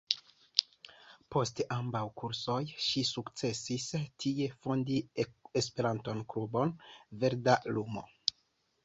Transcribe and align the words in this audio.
Post 1.33 1.59
ambaŭ 1.75 2.01
kursoj 2.21 2.55
ŝi 2.85 3.03
sukcesis 3.09 3.85
tie 4.25 4.47
fondi 4.63 4.97
E-klubon 5.65 6.73
"Verda 7.25 7.59
lumo". 7.77 8.05